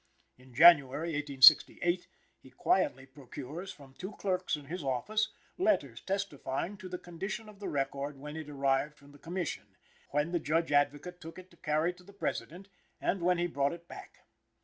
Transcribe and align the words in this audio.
In 0.35 0.55
January, 0.55 1.09
1868, 1.09 2.07
he 2.39 2.49
quietly 2.49 3.05
procures 3.05 3.71
from 3.71 3.93
two 3.93 4.13
clerks 4.13 4.55
in 4.55 4.65
his 4.65 4.83
office, 4.83 5.29
letters 5.59 6.01
testifying 6.01 6.75
to 6.77 6.89
the 6.89 6.97
condition 6.97 7.47
of 7.47 7.59
the 7.59 7.69
record 7.69 8.17
when 8.17 8.35
it 8.35 8.49
arrived 8.49 8.97
from 8.97 9.11
the 9.11 9.19
Commission, 9.19 9.75
when 10.09 10.31
the 10.31 10.39
Judge 10.39 10.71
Advocate 10.71 11.21
took 11.21 11.37
it 11.37 11.51
to 11.51 11.57
carry 11.57 11.93
to 11.93 12.03
the 12.03 12.13
President, 12.13 12.67
and 12.99 13.21
when 13.21 13.37
he 13.37 13.45
brought 13.45 13.73
it 13.73 13.87
back. 13.87 14.25